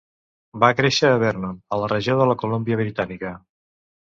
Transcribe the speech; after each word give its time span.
Va 0.61 0.69
créixer 0.79 1.11
a 1.11 1.19
Vernon, 1.23 1.59
a 1.75 1.79
la 1.83 1.91
regió 1.93 2.17
de 2.23 2.27
la 2.31 2.37
Colúmbia 2.45 2.81
Britànica. 2.81 3.37